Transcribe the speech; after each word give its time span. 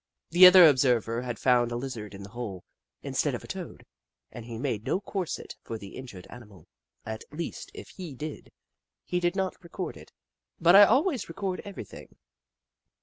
The 0.31 0.47
other 0.47 0.67
observer 0.67 1.21
had 1.21 1.37
found 1.37 1.71
a 1.71 1.75
Lizard 1.75 2.15
in 2.15 2.23
the 2.23 2.31
hole, 2.31 2.63
instead 3.03 3.35
of 3.35 3.43
a 3.43 3.47
Toad, 3.47 3.85
and 4.31 4.45
he 4.45 4.57
made 4.57 4.83
no 4.83 4.99
corset 4.99 5.55
for 5.61 5.77
the 5.77 5.89
injured 5.89 6.25
animal— 6.31 6.67
at 7.13 7.23
least 7.31 7.69
if 7.75 7.89
he 7.89 8.15
did, 8.15 8.51
he 9.03 9.19
did 9.19 9.35
not 9.35 9.63
record 9.63 9.95
it, 9.97 10.11
but 10.59 10.75
I 10.75 10.85
al 10.85 11.03
ways 11.03 11.29
record 11.29 11.61
everything. 11.63 12.15